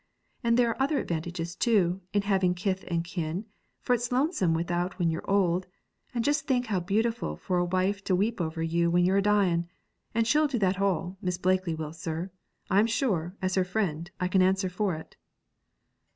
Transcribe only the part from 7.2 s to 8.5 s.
for a wife to weep